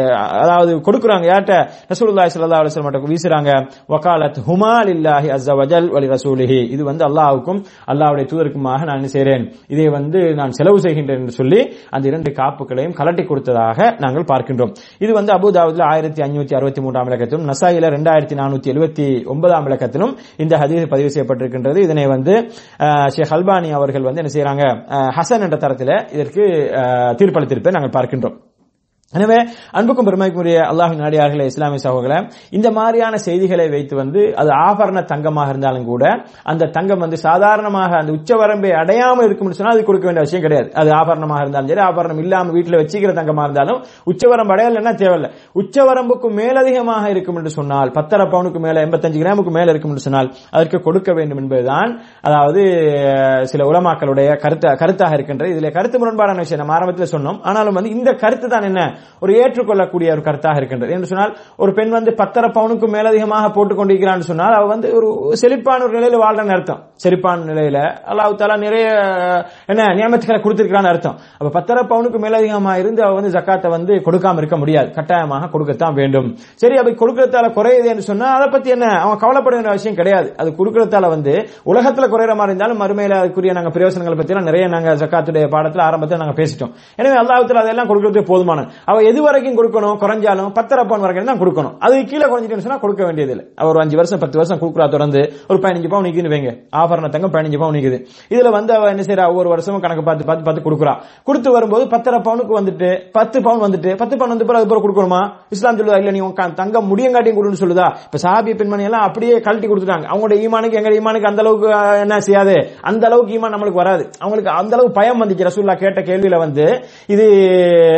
அதாவது 0.43 0.73
கொடுக்குறாங்க. 0.88 1.25
யார்ட்ட 1.32 1.55
ரசூலுல்லாஹி 1.93 2.32
ஸல்லல்லாஹு 2.34 2.62
அலைஹி 2.62 2.73
வஸல்லம் 2.73 2.91
கிட்ட 2.91 3.12
வீசுறாங்க. 3.14 3.50
வகாலத் 3.94 4.41
ஹுமா 4.49 4.75
லில்லாஹி 4.91 5.29
அஸ்ஸ 5.37 5.56
வஜல் 5.61 5.88
வலி 5.96 6.08
ரசூலிஹி. 6.17 6.61
இது 6.75 6.82
வந்து 6.91 7.05
அல்லாஹ்வுக்கும் 7.08 7.61
அல்லாஹ்வுடைய 7.94 8.26
தூதருக்குமாக 8.32 8.81
நான் 8.91 9.00
என்ன 9.00 9.11
செய்கிறேன். 9.28 9.44
இதை 9.69 9.88
வந்து 9.88 10.34
நான் 10.34 10.50
செலவு 10.50 10.78
செய்கின்றேன் 10.78 11.20
என்று 11.20 11.32
சொல்லி 11.32 11.60
அந்த 11.90 12.08
இரண்டு 12.08 12.30
காப்புகளையும் 12.32 12.96
கலட்டி 12.98 13.26
கொடுத்ததாக 13.26 13.96
நாங்கள் 13.98 14.25
பார்க்கின்றோம். 14.25 14.72
இது 14.98 15.12
வந்து 15.12 15.32
அபுதாபுல 15.32 15.82
ஆயிரத்தி 15.90 16.22
அஞ்சூத்தி 16.22 16.54
அறுபத்தி 16.54 16.80
மூன்றாம் 16.80 17.06
இலக்கத்திலும் 17.06 17.48
நசாயில 17.48 17.90
ரெண்டாயிரத்தி 17.90 18.34
நானூத்தி 18.34 18.72
எழுபத்தி 18.72 19.06
ஒன்பதாம் 19.26 19.66
இலக்கத்திலும் 19.66 20.12
இந்த 20.36 20.56
ஹதீஸ் 20.56 20.86
பதிவு 20.88 21.08
செய்யப்பட்டிருக்கின்றது. 21.08 21.78
இதனை 21.78 22.06
வந்து 22.06 22.34
ஷேக் 23.08 23.32
ஹல்பானி 23.32 23.70
அவர்கள் 23.72 24.02
வந்து 24.02 24.22
என்ன 24.22 24.32
செய்யறாங்க 24.34 24.64
ஹசன் 25.16 25.40
என்ற 25.40 25.56
தரத்தில் 25.56 25.86
இதற்கு 26.12 26.44
அஹ், 26.81 27.14
தீர்ப்பளித்திருப்பதை 27.19 27.72
நாங்கள் 27.72 27.96
பார்க்கின்றோம். 27.98 28.38
எனவே 29.16 29.37
அன்புக்கும் 29.78 30.06
பெருமைக்குரிய 30.06 30.56
அல்லாஹின் 30.70 30.99
நாடியார்களே 31.02 31.44
இஸ்லாமிய 31.50 31.81
சகோதரர்களே 31.84 32.16
இந்த 32.56 32.69
மாதிரியான 32.78 33.19
செய்திகளை 33.26 33.64
வைத்து 33.75 33.94
வந்து 34.00 34.22
அது 34.40 34.50
ஆபரண 34.64 35.02
தங்கமாக 35.12 35.52
இருந்தாலும் 35.52 35.87
கூட 35.90 36.02
அந்த 36.50 36.69
தங்கம் 36.75 37.02
வந்து 37.05 37.19
சாதாரணமாக 37.25 37.93
அந்த 38.00 38.10
உச்சவரம்பை 38.16 38.70
அடையாமல் 38.81 39.26
இருக்கும்னு 39.28 39.58
சொன்னால் 39.58 39.76
அது 39.76 39.84
கொடுக்க 39.90 40.06
வேண்டிய 40.08 40.25
அவசியம் 40.25 40.44
கிடையாது. 40.46 40.69
அது 40.81 40.90
ஆபரணமாக 40.99 41.44
இருந்தாலும் 41.44 41.70
சரி 41.72 41.82
ஆபரணம் 41.87 42.20
இல்லாமல் 42.25 42.56
வீட்டில் 42.56 42.78
வச்சுக்கிற 42.81 43.14
தங்கமாக 43.20 43.46
இருந்தாலும் 43.49 43.78
உச்சவரம்பு 44.12 44.55
அடையலைன்னா 44.56 44.93
தேவையில்லை. 45.05 45.31
உச்சவரம்புக்கு 45.62 46.31
மேலதிகமாக 46.40 47.06
இருக்கும் 47.14 47.38
என்று 47.43 47.55
சொன்னால் 47.58 47.94
பத்தரை 47.96 48.26
பவுனுக்கு 48.34 48.62
மேல 48.66 48.84
எண்பத்தஞ்சு 48.88 49.22
கிராமுக்கு 49.25 49.55
மேல 49.58 49.70
இருக்கும் 49.75 49.94
என்று 49.94 50.06
சொன்னால் 50.08 50.31
அதற்கு 50.56 50.81
கொடுக்க 50.88 51.08
வேண்டும் 51.20 51.43
என்பதுதான் 51.44 51.90
அதாவது 52.28 52.60
சில 53.55 53.70
உலமாக்களுடைய 53.72 54.28
கருத்து 54.44 54.76
கருத்தாக 54.84 55.19
இருக்கின்றது 55.20 55.52
இதுல 55.56 55.72
கருத்து 55.78 55.96
முரண்பாடான 56.05 56.38
விஷயம். 56.44 56.62
நம்ம 56.64 56.78
ஆரம்பத்தில் 56.78 57.12
சொன்னோம். 57.16 57.40
ஆனாலும் 57.49 57.78
வந்து 57.81 57.96
இந்த 57.99 58.10
கருத்து 58.25 58.46
தான் 58.56 58.69
என்ன? 58.72 58.81
ஒரு 59.22 59.32
ஏற்றுக்கொள்ளக்கூடிய 59.42 60.08
ஒரு 60.16 60.22
கருத்தாக 60.28 60.60
இருக்கின்றது. 60.60 60.92
என்று 60.96 61.10
சொன்னால் 61.12 61.32
ஒரு 61.62 61.72
பெண் 61.78 61.94
வந்து 61.98 62.12
பத்தரை 62.20 62.50
பவுனுக்கு 62.58 62.88
மேலதிகமாக 62.96 63.50
போட்டுக் 63.56 63.80
கொண்டிருக்கிறான்னு 63.80 64.28
சொன்னால் 64.30 64.56
அவ 64.58 64.66
வந்து 64.74 64.88
ஒரு 64.98 65.08
செழிப்பான 65.42 65.84
ஒரு 65.86 65.94
நிலையில 65.98 66.20
வாழ்றன்னு 66.24 66.56
அர்த்தம். 66.56 66.80
செழிப்பான 67.04 67.44
நிலையில 67.50 67.78
அல்லாஹ் 68.10 68.38
தாலா 68.40 68.58
நிறைய 68.66 68.86
என்ன 69.72 69.88
நியமத்துக்களை 69.98 70.40
கொடுத்திருக்கிறான்னு 70.44 70.93
அர்த்தம். 70.93 71.17
அப்ப 71.38 71.52
பத்தரை 71.58 71.82
பவுனுக்கு 71.93 72.19
மேலதிகமா 72.24 72.74
இருந்து 72.82 73.02
அவ 73.06 73.14
வந்து 73.19 73.34
ஜக்காத்தை 73.36 73.69
வந்து 73.76 73.93
கொடுக்காம 74.06 74.43
இருக்க 74.43 74.56
முடியாது. 74.62 74.88
கட்டாயமாக 74.98 75.50
கொடுக்கத்தான் 75.55 75.96
வேண்டும். 76.00 76.28
சரி 76.62 76.76
அப்படி 76.81 76.94
கொடுக்கறதால 77.02 77.46
குறையுது 77.58 77.88
என்று 77.93 78.05
சொன்னா 78.10 78.26
அதை 78.38 78.46
பத்தி 78.55 78.69
என்ன? 78.76 78.86
அவன் 79.05 79.20
கவலைப்பட 79.22 79.55
வேண்டிய 79.56 79.72
அவசியம் 79.74 79.98
கிடையாது. 80.00 80.28
அது 80.40 80.48
கொடுக்கறதால 80.58 81.08
வந்து 81.14 81.34
உலகத்துல 81.72 82.06
குறையிற 82.14 82.34
மாதிரி 82.40 82.52
இருந்தாலும் 82.52 82.81
மறுமையில 82.82 83.17
அதுக்குரிய 83.20 83.52
நாங்க 83.58 83.70
பிரயோசனங்களை 83.76 84.17
பத்தி 84.19 84.32
எல்லாம் 84.34 84.48
நிறைய 84.50 84.64
நாங்க 84.74 84.90
ஜக்காத்துடைய 85.02 85.46
பாடத்துல 85.55 85.84
ஆரம்பத்தில் 85.88 86.22
நாங்க 86.22 86.36
பேசிட்டோம். 86.40 86.72
எனவே 87.00 87.17
அல்லாஹ்வுத்தாலா 87.22 87.64
அதெல்லாம் 87.64 87.90
கொடுக்கறது 87.90 88.22
போதுமான 88.32 88.67
அவ 88.90 89.02
எது 89.10 89.20
வரைக்கும் 89.26 89.56
கொடுக்கணும்? 89.58 89.96
குறைஞ்சாலும் 90.02 90.50
பத்தரை 90.58 90.82
பவுன் 90.90 91.04
வரைக்கும் 91.04 91.30
தான் 91.30 91.40
கொடுக்கணும். 91.42 91.74
அது 91.84 91.94
கீழே 92.10 92.26
குறைஞ்சிட்டுன்னு 92.32 92.80
கொடுக்க 92.84 93.02
வேண்டியது 93.08 93.32
இல்லை 93.34 93.44
அவர் 93.60 93.72
ஒரு 93.72 93.80
அஞ்சு 93.84 93.96
வருஷம் 94.00 94.20
பத்து 94.24 94.36
வருஷம் 94.40 94.60
கொடுக்குறா 94.62 94.86
தொடர்ந்து 94.94 95.20
ஒரு 95.50 95.58
பதினஞ்சு 95.64 95.88
பவுன் 95.92 96.06
நிக்குன்னு 96.08 96.32
வைங்க. 96.34 96.52
ஆஃபர்ன 96.80 97.10
தங்கம் 97.14 97.32
பதினஞ்சு 97.34 97.58
பவுன் 97.62 97.76
நிக்குது. 97.78 97.98
இதுல 98.34 98.50
வந்து 98.56 98.72
அவ 98.76 98.88
என்ன 98.94 99.02
செய்யறா 99.08 99.26
ஒவ்வொரு 99.32 99.48
வருஷமும் 99.54 99.82
கணக்கு 99.84 100.04
பார்த்து 100.08 100.28
பார்த்து 100.28 100.46
பார்த்து 100.46 100.64
கொடுக்குறா. 100.68 100.94
கொடுத்து 101.28 101.48
வரும்போது 101.56 101.84
பத்தரை 101.94 102.20
பவுனுக்கு 102.28 102.54
வந்துட்டு 102.60 102.90
பத்து 103.18 103.38
பவுன் 103.46 103.62
வந்துட்டு 103.66 103.90
பத்து 104.02 104.14
பவுன் 104.20 104.32
வந்து 104.34 104.48
பிறகு 104.50 104.68
பிறகு 104.72 104.84
கொடுக்கணுமா? 104.86 105.20
இஸ்லாம் 105.56 105.78
சொல்லுதா 105.80 105.98
இல்ல 106.02 106.14
நீ 106.16 106.22
உன் 106.28 106.36
தங்கம் 106.62 106.88
முடியங்காட்டியும் 106.92 107.38
கொடுன்னு 107.40 107.62
சொல்லுதா? 107.64 107.88
இப்ப 108.06 108.20
சாபிய 108.24 108.54
பெண்மணி 108.60 108.88
எல்லாம் 108.88 109.06
அப்படியே 109.08 109.34
கழட்டி 109.48 109.66
கொடுத்துட்டாங்க. 109.72 110.06
அவங்களோட 110.12 110.36
ஈமானுக்கு 110.44 110.80
எங்க 110.80 110.92
ஈமானுக்கு 111.00 111.30
அந்த 111.32 111.42
அளவுக்கு 111.44 111.68
என்ன 112.04 112.20
செய்யாது? 112.28 112.56
அந்த 112.90 113.04
அளவுக்கு 113.10 113.34
ஈமான் 113.36 113.54
நம்மளுக்கு 113.56 113.82
வராது. 113.82 114.04
அவங்களுக்கு 114.22 114.52
அந்த 114.60 114.72
அளவுக்கு 114.76 114.98
பயம் 115.00 115.22
வந்துச்சு. 115.24 115.48
ரசூல்லா 115.50 115.76
கேட்ட 115.84 116.00
கேள்வியில 116.10 116.38
வந்து 116.44 116.66
இது 117.14 117.26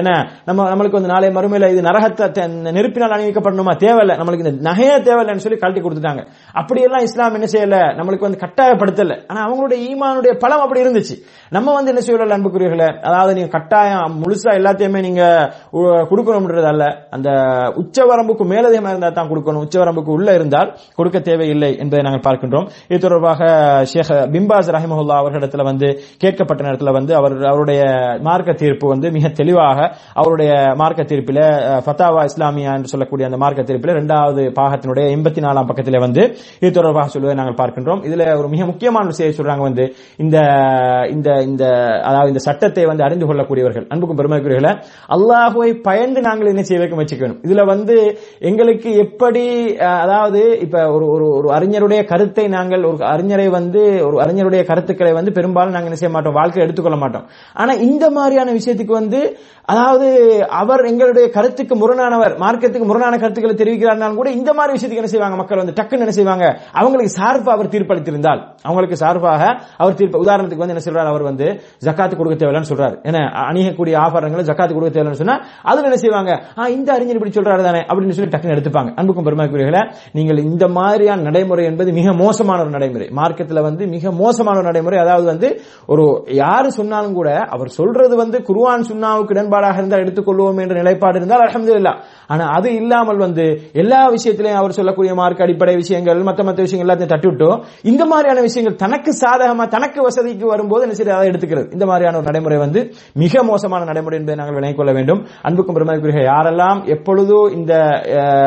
என்ன 0.00 0.12
நம்ம 0.50 0.78
நம்மளுக்கு 0.80 0.90
வந்து 0.90 1.08
நாளை 1.08 1.28
மறுமையில 1.28 1.70
இது 1.70 1.80
நரகத்தை 1.80 2.72
நெருப்பினால் 2.72 3.10
அணிவிக்கப்படணுமா? 3.10 3.76
தேவையில்லை. 3.76 4.16
நம்மளுக்கு 4.16 4.46
இந்த 4.46 4.70
நகையே 4.70 5.00
தேவையில்லைன்னு 5.00 5.36
சொல்லி 5.36 5.58
கழட்டி 5.58 5.88
கொடுத்துட்டாங்க. 5.88 6.26
அப்படியெல்லாம் 6.52 7.00
இஸ்லாம் 7.00 7.34
என்ன 7.34 7.46
செய்யல? 7.52 7.80
நம்மளுக்கு 7.80 8.20
வந்து 8.20 8.38
கட்டாயப்படுத்தல. 8.38 9.24
ஆனா 9.26 9.44
அவங்களுடைய 9.44 9.78
ஈமானுடைய 9.88 10.38
பலம் 10.38 10.60
அப்படி 10.60 10.82
இருந்துச்சு. 10.82 11.22
நம்ம 11.50 11.74
வந்து 11.74 11.94
என்ன 11.94 12.06
செய்யல 12.06 12.28
அன்புக்குரியர்களே 12.28 13.00
அதாவது 13.00 13.34
நீங்க 13.34 13.48
கட்டாயம் 13.48 14.22
முழுசா 14.22 14.52
எல்லாத்தையுமே 14.52 15.00
நீங்க 15.00 15.52
உ- 15.70 15.78
கொடுக்கணும்ன்றது 15.80 16.66
அல்ல. 16.66 17.06
அந்த 17.10 17.30
உச்சவரம்புக்கு 17.76 18.44
மேலதிகமா 18.46 18.88
இருந்தால் 18.88 19.12
தான் 19.12 19.28
கொடுக்கணும். 19.28 19.68
உச்சவரம்புக்கு 19.68 20.10
உள்ள 20.10 20.34
இருந்தால் 20.34 20.76
கொடுக்க 20.94 21.20
தேவையில்லை 21.20 21.76
என்பதை 21.78 22.10
நாங்கள் 22.10 22.32
பார்க்கின்றோம். 22.32 22.68
இது 22.88 23.00
தொடர்பாக 23.00 23.44
ஷேக் 23.84 24.08
பிம்பாஸ் 24.08 24.70
ரஹிமஹுல்லா 24.70 25.18
அவர்களிடத்துல 25.20 25.62
வந்து 25.62 26.00
கேட்கப்பட்ட 26.18 26.62
நேரத்தில் 26.62 26.92
வந்து 26.92 27.14
அவர் 27.14 27.44
அவருடைய 27.44 27.82
மார்க்க 28.20 28.52
தீர்ப்பு 28.52 28.88
வந்து 28.88 29.10
மிக 29.10 29.28
தெளிவாக 29.28 29.94
அவருடைய 30.14 30.69
மார்க்க 30.80 31.02
தீர்ப்பில 31.10 31.40
ஃபத்தாவா 31.84 32.22
இஸ்லாமியா 32.30 32.72
என்று 32.78 32.92
சொல்லக்கூடிய 32.92 33.28
அந்த 33.28 33.38
மார்க்க 33.42 33.62
தீர்ப்பில 33.62 33.94
இரண்டாவது 33.96 34.42
பாகத்தினுடைய 34.58 35.04
எண்பத்தி 35.16 35.40
நாலாம் 35.46 35.68
பக்கத்தில் 35.70 35.98
வந்து 35.98 36.22
இது 36.62 36.70
தொடர்பாக 36.70 37.08
சொல்வதை 37.08 37.34
நாங்கள் 37.34 37.58
பார்க்கின்றோம். 37.60 38.02
இதுல 38.08 38.36
ஒரு 38.40 38.48
மிக 38.48 38.64
முக்கியமான 38.64 39.06
விஷயம் 39.06 39.38
சொல்றாங்க 39.38 39.64
வந்து 39.68 39.84
இந்த 40.16 40.36
இந்த 41.08 41.28
இந்த 41.42 41.64
அதாவது 42.02 42.28
இந்த 42.28 42.38
சட்டத்தை 42.38 42.84
வந்து 42.86 43.02
அறிந்து 43.02 43.26
கொள்ளக்கூடியவர்கள் 43.26 43.86
அன்புக்கும் 43.92 44.20
பெருமைக்குரியவர்களை 44.20 44.72
அல்லாஹுவை 45.16 45.70
பயந்து 45.88 46.20
நாங்கள் 46.20 46.50
என்ன 46.52 46.62
செய்ய 46.62 46.80
வைக்க 46.80 46.94
முயற்சிக்க 46.94 47.28
இதுல 47.48 47.64
வந்து 47.64 47.96
எங்களுக்கு 48.40 48.90
எப்படி 48.96 49.44
அதாவது 50.04 50.42
இப்ப 50.66 50.84
ஒரு 50.92 51.06
ஒரு 51.14 51.26
ஒரு 51.38 51.48
அறிஞருடைய 51.56 52.00
கருத்தை 52.04 52.48
நாங்கள் 52.48 52.84
ஒரு 52.84 53.04
அறிஞரை 53.14 53.48
வந்து 53.48 53.82
ஒரு 54.06 54.16
அறிஞருடைய 54.24 54.62
கருத்துக்களை 54.70 55.12
வந்து 55.12 55.32
பெரும்பாலும் 55.32 55.74
நாங்கள் 55.74 55.90
என்ன 55.90 56.00
செய்ய 56.00 56.12
மாட்டோம்? 56.14 56.34
வாழ்க்கை 56.34 56.62
எடுத்துக்கொள்ள 56.62 56.98
மாட்டோம். 56.98 57.24
ஆனா 57.54 57.72
இந்த 57.72 58.10
மாதிரியான 58.10 58.52
விஷயத்துக்கு 58.52 58.94
வந்து 59.00 59.20
அதாவது 59.68 60.08
அவர் 60.60 60.84
எங்களுடைய 60.84 61.26
கருத்துக்கு 61.30 61.74
முரணானவர் 61.74 62.34
மார்க்கத்துக்கு 62.40 62.84
முரணான 62.84 63.18
கருத்துக்களை 63.18 63.54
தெரிவிக்கிறார்னாலும் 63.56 64.14
கூட 64.14 64.30
இந்த 64.30 64.54
மாதிரி 64.54 64.72
விஷயத்துக்கு 64.76 65.00
என்ன 65.02 65.06
செய்வாங்க? 65.06 65.36
மக்கள் 65.36 65.58
வந்து 65.58 65.74
டக்குன்னு 65.82 66.04
என்ன 66.04 66.10
செய்வாங்க? 66.10 66.44
அவங்களுக்கு 66.72 67.12
சார்பாக 67.12 67.50
அவர் 67.50 67.68
தீர்ப்பளித்திருந்தால். 67.68 68.40
அவங்களுக்கு 68.62 68.96
சார்பாக 68.96 69.42
அவர் 69.76 69.94
தீர்ப்பு 69.94 70.24
உதாரணத்துக்கு 70.24 70.62
வந்து 70.62 70.74
என்ன 70.74 70.84
சொல்றாரு? 70.86 71.06
அவர் 71.06 71.22
வந்து 71.22 71.46
ஜக்காத்து 71.84 72.16
கொடுக்க 72.16 72.34
தேவையில்லைன்னு 72.34 72.70
சொல்றாரு. 72.72 72.96
ஏன்னா 73.08 73.22
அணியக்கூடிய 73.50 73.96
ஆபரணங்களை 73.96 74.44
ஜக்காத்து 74.50 74.72
கொடுக்க 74.72 75.00
தேவையில்லைன்னு 75.00 75.20
சொன்னா 75.22 75.36
அதுல 75.62 75.82
என்ன 75.82 75.96
செய்வாங்க? 75.96 76.42
ஆ, 76.58 76.68
இந்த 76.68 76.92
அறிஞர் 76.92 77.14
இப்படி 77.14 77.32
சொல்றாரு 77.32 77.62
தானே 77.62 77.80
அப்படின்னு 77.80 78.10
சொல்லி 78.10 78.36
டக்குன்னு 78.36 78.56
எடுத்துப்பாங்க. 78.56 78.94
அன்புக்கும் 78.94 79.26
பெருமாக்குரியர்களை 79.26 79.92
நீங்கள் 80.12 80.38
இந்த 80.38 80.68
மாதிரியான 80.68 81.20
நடைமுறை 81.20 81.64
என்பது 81.64 81.92
மிக 81.92 82.12
மோசமான 82.12 82.60
ஒரு 82.60 82.70
நடைமுறை. 82.70 83.08
மார்க்கத்தில் 83.10 83.62
வந்து 83.62 83.86
மிக 83.86 84.12
மோசமான 84.12 84.56
ஒரு 84.56 84.66
நடைமுறை. 84.66 84.98
அதாவது 84.98 85.26
வந்து 85.26 85.60
ஒரு 85.86 86.24
யாரு 86.26 86.72
சொன்னாலும் 86.72 87.14
கூட 87.14 87.38
அவர் 87.38 87.68
சொல்றது 87.68 88.16
வந்து 88.16 88.38
குருவான் 88.38 88.84
சுண்ணாவுக்கு 88.92 89.34
இடன்பாடாக 89.34 89.72
இருந்தால் 89.72 90.00
எடுத்துக்கொள்வோம் 90.00 90.48
என்ற 90.58 90.74
நிலைப்பாடு 90.80 91.18
இருந்தால் 91.20 91.44
அல்ஹம்துலில்லாஹ் 91.46 91.98
ஆனா 92.28 92.44
அது 92.56 92.68
இல்லாமல் 92.80 93.20
வந்து 93.24 93.44
எல்லா 93.82 94.00
விஷயத்திலையும் 94.16 94.60
அவர் 94.60 94.76
சொல்லக்கூடிய 94.78 95.12
மார்க் 95.20 95.42
அடிப்படை 95.46 95.74
விஷயங்கள் 95.76 96.20
மத்த 96.28 96.40
மத்த 96.48 96.60
விஷயங்கள் 96.66 96.86
எல்லாத்தையும் 96.86 97.12
தட்டிவிட்டோம் 97.14 97.58
இந்த 97.90 98.02
மாதிரியான 98.10 98.42
விஷயங்கள் 98.48 98.76
தனக்கு 98.84 99.12
சாதகமா 99.22 99.64
தனக்கு 99.76 100.00
வசதிக்கு 100.08 100.46
வரும்போது 100.52 100.84
என்ன 100.86 100.96
செய்ய 100.98 101.16
அதை 101.18 101.28
எடுத்துக்கிறது. 101.32 101.66
இந்த 101.76 101.84
மாதிரியான 101.90 102.18
ஒரு 102.20 102.28
நடைமுறை 102.30 102.58
வந்து 102.64 102.80
மிக 103.22 103.42
மோசமான 103.50 103.88
நடைமுறை 103.90 104.16
என்பதை 104.20 104.36
நாங்கள் 104.40 104.56
விளங்கிக் 104.58 104.80
கொள்ள 104.80 104.92
வேண்டும். 104.98 105.20
அன்புக்கும் 105.48 105.76
பெருமதிக்குரிய 105.76 106.24
யாரெல்லாம் 106.30 106.80
எப்பொழுதோ 106.94 107.40
இந்த 107.58 107.72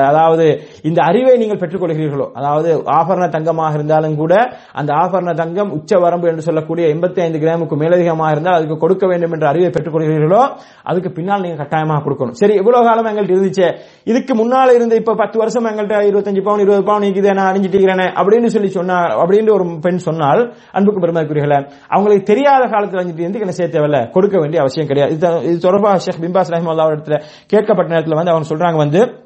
அதாவது 0.09 0.45
இந்த 0.89 0.99
அறிவை 1.09 1.35
நீங்கள் 1.41 1.61
பெற்றுக்கொள்கிறீர்களோ 1.61 2.27
அதாவது 2.39 2.69
ஆபரண 2.97 3.25
தங்கமாக 3.35 3.77
இருந்தாலும் 3.79 4.15
கூட 4.21 4.33
அந்த 4.79 4.91
ஆபரண 5.03 5.33
தங்கம் 5.41 5.73
உச்ச 5.77 5.99
வரம்பு 6.05 6.29
என்று 6.31 6.47
சொல்லக்கூடிய 6.47 6.85
எண்பத்தி 6.93 7.21
ஐந்து 7.25 7.41
கிராமுக்கு 7.43 7.77
மேலதிகமாக 7.83 8.33
இருந்தால் 8.35 8.57
அதுக்கு 8.57 8.77
கொடுக்க 8.83 9.05
வேண்டும் 9.11 9.35
என்ற 9.37 9.47
அறிவை 9.51 9.69
பெற்றுக்கொள்கிறீர்களோ 9.75 10.41
அதுக்கு 10.89 11.11
பின்னால் 11.17 11.43
நீங்க 11.45 11.57
கட்டாயமா 11.83 11.97
கொடுக்கணும். 12.05 12.31
சரி 12.31 12.55
எவ்வளவு 12.55 12.85
காலம் 12.85 13.05
எங்கள்கிட்ட 13.05 13.35
இருந்துச்சு? 13.37 13.75
இதுக்கு 14.03 14.33
முன்னால 14.33 14.73
இருந்து 14.73 14.95
இப்ப 14.95 15.15
பத்து 15.15 15.37
வருஷம் 15.37 15.65
எங்கள்கிட்ட 15.65 15.97
இருபத்தஞ்சு 16.09 16.43
பவுன் 16.43 16.59
இருபது 16.59 16.83
பவுன் 16.83 17.01
இருக்குது 17.01 17.33
நான் 17.33 17.53
அணிஞ்சிட்டு 17.53 17.81
அப்படின்னு 18.19 18.45
சொல்லி 18.45 18.67
சொன்னா 18.67 18.97
அப்படின்னு 19.23 19.53
ஒரு 19.53 19.77
பெண் 19.81 19.97
சொன்னால் 19.97 20.53
அன்புக்கு 20.71 21.07
பெருமைக்குரியர்களே 21.07 21.69
அவங்களுக்கு 21.87 22.23
தெரியாத 22.23 22.65
காலத்தில் 22.65 22.99
அணிஞ்சிட்டு 22.99 23.19
இருந்து 23.19 23.39
என்ன 23.39 23.51
செய்ய 23.51 23.71
தேவையில்ல 23.71 24.11
கொடுக்க 24.11 24.37
வேண்டிய 24.37 24.59
அவசியம் 24.59 24.87
கிடையாது. 24.87 25.13
இது 25.43 25.57
தொடர்பாக 25.57 25.97
ஷேக் 25.97 26.21
பிம்பாஸ் 26.21 26.51
ரஹிம் 26.53 26.71
இடத்துல 26.93 27.21
கேட்கப்பட்ட 27.47 27.87
நேரத்தில் 27.87 28.15
வந்து 28.15 28.31
அவங்க 28.31 28.55
சொல்றாங்க 28.55 28.75
வந்து 28.75 29.22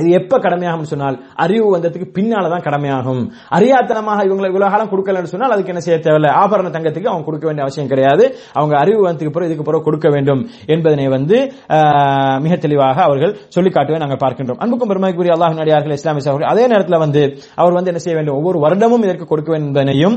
இது 0.00 0.08
எப்ப 0.20 0.40
கடமையாகும் 0.46 0.88
சொன்னால் 0.92 1.16
அறிவு 1.44 1.66
வந்ததுக்கு 1.74 2.08
பின்னாலதான் 2.16 2.64
கடமையாகும். 2.66 3.22
அறியாத்தனமாக 3.56 4.26
இவங்களை 4.28 4.48
இவ்வளவு 4.52 4.72
காலம் 4.74 4.90
கொடுக்கலன்னு 4.92 5.32
சொன்னால் 5.32 5.54
அதுக்கு 5.54 5.72
என்ன 5.74 5.82
செய்ய 5.86 5.98
தேவையில்ல. 6.06 6.30
ஆபரண 6.42 6.70
தங்கத்துக்கு 6.76 7.10
அவங்க 7.12 7.26
கொடுக்க 7.28 7.46
வேண்டிய 7.48 7.64
அவசியம் 7.66 7.90
கிடையாது. 7.92 8.24
அவங்க 8.58 8.74
அறிவு 8.82 9.00
வந்ததுக்கு 9.08 9.34
பிறகு 9.36 9.48
இதுக்கு 9.50 9.66
பிறகு 9.68 9.86
கொடுக்க 9.88 10.08
வேண்டும் 10.16 10.42
என்பதனை 10.74 11.06
வந்து 11.16 11.36
மிக 12.44 12.54
தெளிவாக 12.64 12.98
அவர்கள் 13.08 13.32
சொல்லி 13.56 13.72
காட்டுவே 13.76 14.00
நாங்கள் 14.04 14.22
பார்க்கின்றோம். 14.24 14.60
அன்புக்கும் 14.64 14.90
பெருமைக்குரிய 14.92 15.32
அல்லாஹ் 15.36 15.58
நடிகார்கள் 15.60 15.96
இஸ்லாமிய 15.98 16.24
சகோதரர் 16.26 16.50
அதே 16.52 16.64
நேரத்தில் 16.72 17.00
வந்து 17.04 17.22
அவர் 17.60 17.76
வந்து 17.78 17.90
என்ன 17.92 18.02
செய்ய 18.04 18.16
வேண்டும்? 18.18 18.36
ஒவ்வொரு 18.40 18.58
வருடமும் 18.64 19.04
இதற்கு 19.06 19.26
கொடுக்க 19.32 19.48
வேண்டும் 19.52 19.70
என்பதனையும் 19.70 20.16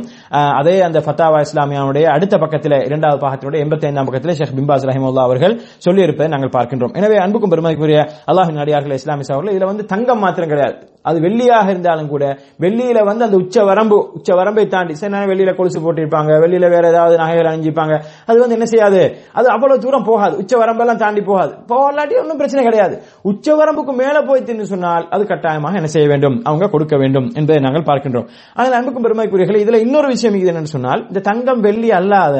அதே 0.59 0.75
அந்த 0.87 0.99
ஃபத்தாவா 1.05 1.39
இஸ்லாமியாவுடைய 1.47 2.05
அடுத்த 2.15 2.35
பக்கத்தில் 2.43 2.77
இரண்டாவது 2.89 3.19
பாகத்தினுடைய 3.25 3.63
எண்பத்தி 3.65 3.87
ஐந்தாம் 3.89 4.07
பக்கத்தில் 4.09 4.35
ஷேக் 4.39 4.55
பிம்பாஸ் 4.59 4.87
ரஹிமுல்லா 4.89 5.25
அவர்கள் 5.29 5.55
சொல்லியிருப்பதை 5.85 6.29
நாங்கள் 6.35 6.53
பார்க்கின்றோம். 6.57 6.93
எனவே 7.01 7.17
அன்புக்கும் 7.25 7.53
பெருமைக்குரிய 7.55 7.99
அல்லாஹ் 8.31 8.51
நடிகார்கள் 8.61 8.97
இஸ்லாமிய 9.01 9.27
சகோதரர் 9.31 9.55
இதுல 9.55 9.69
வந்து 9.71 9.85
தங்கம் 9.93 10.23
மாத்திரம் 10.25 10.51
கிடையாது. 10.53 10.77
அது 11.09 11.17
வெள்ளியாக 11.25 11.67
இருந்தாலும் 11.73 12.09
கூட 12.11 12.23
வெள்ளியில 12.63 12.99
வந்து 13.07 13.23
அந்த 13.27 13.37
உச்ச 13.43 13.63
வரம்பு 13.69 13.97
உச்ச 14.17 14.29
வரம்பை 14.39 14.65
தாண்டி 14.73 14.93
சரி 14.99 15.11
நேரம் 15.13 15.31
வெளியில 15.31 15.51
கொலுசு 15.59 15.79
போட்டிருப்பாங்க 15.85 16.31
வெளியில 16.43 16.65
வேற 16.73 16.83
ஏதாவது 16.93 17.15
நகைகள் 17.21 17.49
அணிஞ்சிப்பாங்க 17.51 17.93
அது 18.29 18.37
வந்து 18.41 18.57
என்ன 18.57 18.67
செய்யாது? 18.73 19.01
அது 19.39 19.47
அவ்வளவு 19.53 19.83
தூரம் 19.85 20.05
போகாது. 20.09 20.33
உச்ச 20.41 20.53
வரம்பெல்லாம் 20.61 21.01
தாண்டி 21.03 21.21
போகாது. 21.29 21.53
போகலாட்டி 21.71 22.19
ஒன்றும் 22.21 22.41
பிரச்சனை 22.41 22.65
கிடையாது. 22.67 22.97
உச்ச 23.31 23.55
வரம்புக்கு 23.61 23.95
மேல 24.01 24.21
போய் 24.29 24.45
தின்னு 24.49 24.67
சொன்னால் 24.73 25.07
அது 25.15 25.25
கட்டாயமாக 25.31 25.79
என்ன 25.81 25.91
செய்ய 25.95 26.07
வேண்டும்? 26.13 26.37
அவங்க 26.49 26.69
கொடுக்க 26.75 26.97
வேண்டும் 27.03 27.29
என்பதை 27.39 27.59
நாங்கள் 27.67 27.87
பார்க்கின்றோம். 27.89 28.29
ஆனால் 28.57 28.77
அன்புக்கும் 28.79 29.07
பெருமைக்குரியர்கள் 29.07 29.63
இதுல 29.63 29.81
இன்னொரு 29.87 30.09
விஷயம் 30.15 30.37
இது 30.41 30.51
என்னன்னு 30.53 30.75
சொன்னால் 30.77 31.03
இந்த 31.09 31.23
தங்கம் 31.31 31.63
வெள்ளி 31.67 31.91
அல்லாத 32.01 32.37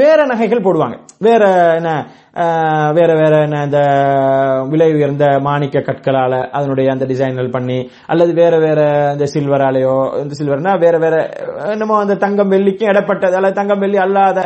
வேற 0.00 0.18
நகைகள் 0.30 0.66
போடுவாங்க. 0.66 0.96
வேற 1.26 1.44
என்ன? 1.78 1.92
வேற 2.96 3.10
வேற 3.14 3.34
என்ன 3.42 3.62
இந்த 3.64 3.80
விலை 4.68 4.88
உயர்ந்த 4.92 5.26
மாணிக்க 5.40 5.78
கற்களால 5.80 6.34
அதனுடைய 6.52 6.88
அந்த 6.92 7.04
டிசைன்கள் 7.06 7.50
பண்ணி 7.50 7.78
அல்லது 8.06 8.32
வேற 8.32 8.58
வேற 8.58 8.80
இந்த 9.12 9.26
சில்வராலேயோ 9.34 9.94
இந்த 10.22 10.34
சில்வர்னா 10.40 10.78
வேற 10.78 10.98
வேற 10.98 11.14
என்னமோ 11.72 11.96
அந்த 12.00 12.14
தங்கம் 12.16 12.52
வெள்ளிக்கும் 12.52 12.90
இடப்பட்டது 12.90 13.36
அல்லது 13.36 13.52
தங்கம் 13.52 13.78
வெள்ளி 13.78 13.98
அல்லாத 13.98 14.44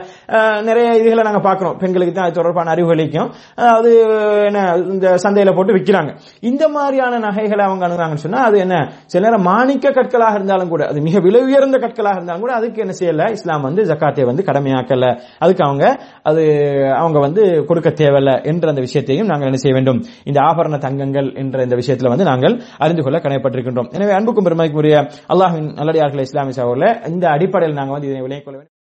நிறைய 0.62 0.88
இதுகளை 0.94 1.24
நாங்கள் 1.24 1.46
பார்க்குறோம் 1.48 1.76
பெண்களுக்கு 1.76 2.12
தான் 2.12 2.24
அது 2.24 2.38
தொடர்பான 2.40 2.72
அறிவுகளிக்கும் 2.74 3.30
அதாவது 3.56 3.92
என்ன 4.46 4.62
இந்த 4.88 5.16
சந்தையில 5.24 5.54
போட்டு 5.54 5.72
விற்கிறாங்க 5.72 6.12
இந்த 6.42 6.68
மாதிரியான 6.68 7.18
நகைகளை 7.18 7.64
அவங்க 7.64 7.86
அணுகிறாங்கன்னு 7.88 8.24
சொன்னா 8.26 8.42
அது 8.42 8.58
என்ன 8.58 8.76
சில 9.06 9.24
நேரம் 9.26 9.42
மாணிக்க 9.42 9.92
கற்களாக 9.92 10.34
இருந்தாலும் 10.34 10.68
கூட 10.68 10.82
அது 10.86 11.00
மிக 11.00 11.18
விலை 11.20 11.42
உயர்ந்த 11.42 11.78
கற்களாக 11.78 12.16
இருந்தாலும் 12.16 12.40
கூட 12.40 12.54
அதுக்கு 12.54 12.80
என்ன 12.80 12.94
செய்யல 13.00 13.30
இஸ்லாம் 13.32 13.62
வந்து 13.62 13.82
ஜக்காத்தை 13.84 14.24
வந்து 14.24 14.42
கடமையாக்கல. 14.42 15.06
அதுக்கு 15.38 15.64
அவங்க 15.64 15.84
அது 16.22 16.42
அவங்க 16.96 17.18
வந்து 17.18 17.42
கொடுக்க 17.66 17.81
தேவையில்ல 17.90 18.44
என்ற 18.44 18.68
அந்த 18.68 18.80
விஷயத்தையும் 18.80 19.26
நாங்கள் 19.26 19.46
என்ன 19.46 19.56
செய்ய 19.56 19.74
வேண்டும்? 19.76 20.00
இந்த 20.24 20.40
ஆபரண 20.40 20.78
தங்கங்கள் 20.78 21.32
என்ற 21.34 21.62
இந்த 21.62 21.76
விஷயத்துல 21.76 22.08
வந்து 22.08 22.24
நாங்கள் 22.24 22.62
அறிந்து 22.78 23.02
கொள்ள 23.02 23.18
கடமைப்பட்டிருக்கின்றோம் 23.18 23.90
எனவே 23.92 24.12
அன்புக்கும் 24.12 24.44
பெருமைக்குரிய 24.44 24.96
அல்லாஹின் 25.28 25.72
நல்லடியார்கள் 25.72 26.20
இஸ்லாமிய 26.20 26.52
சகோதரில் 26.52 27.12
இந்த 27.12 27.28
அடிப்படையில் 27.28 27.76
நாங்கள் 27.76 27.92
வந்து 27.92 28.08
இதனை 28.08 28.22
விளைய 28.22 28.42
கொள்ள 28.42 28.58
வேண்டும். 28.58 28.71